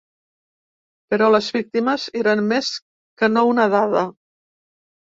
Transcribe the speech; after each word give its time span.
Però 1.13 1.27
les 1.35 1.49
víctimes 1.57 2.09
eren 2.23 2.45
més 2.55 2.73
que 3.23 3.31
no 3.37 3.47
una 3.53 3.71
dada. 3.79 4.07